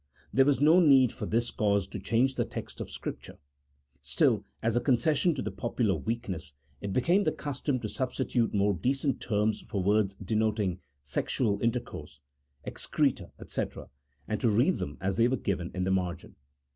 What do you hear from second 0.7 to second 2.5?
need for this cause to change the